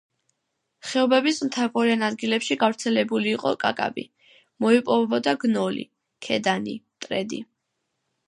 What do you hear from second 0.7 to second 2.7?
ხეობების მთაგორიან ადგილებში